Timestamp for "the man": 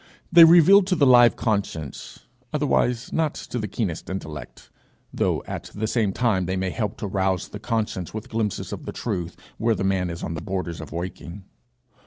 9.75-10.09